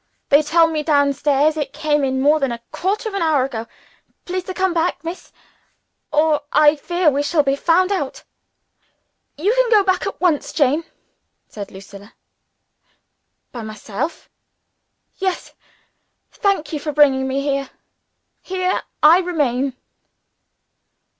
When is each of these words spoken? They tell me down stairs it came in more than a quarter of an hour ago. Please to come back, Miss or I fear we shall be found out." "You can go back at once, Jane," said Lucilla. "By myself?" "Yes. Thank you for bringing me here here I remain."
They 0.29 0.41
tell 0.41 0.65
me 0.65 0.81
down 0.81 1.13
stairs 1.13 1.55
it 1.57 1.73
came 1.73 2.03
in 2.03 2.21
more 2.23 2.39
than 2.39 2.51
a 2.51 2.63
quarter 2.71 3.07
of 3.07 3.13
an 3.13 3.21
hour 3.21 3.45
ago. 3.45 3.67
Please 4.25 4.43
to 4.45 4.53
come 4.55 4.73
back, 4.73 5.03
Miss 5.03 5.31
or 6.11 6.41
I 6.51 6.75
fear 6.75 7.11
we 7.11 7.21
shall 7.21 7.43
be 7.43 7.55
found 7.55 7.91
out." 7.91 8.23
"You 9.37 9.53
can 9.53 9.69
go 9.69 9.83
back 9.83 10.07
at 10.07 10.19
once, 10.19 10.53
Jane," 10.53 10.85
said 11.47 11.69
Lucilla. 11.69 12.15
"By 13.51 13.61
myself?" 13.61 14.27
"Yes. 15.19 15.53
Thank 16.31 16.73
you 16.73 16.79
for 16.79 16.91
bringing 16.91 17.27
me 17.27 17.41
here 17.41 17.69
here 18.41 18.81
I 19.03 19.19
remain." 19.19 19.75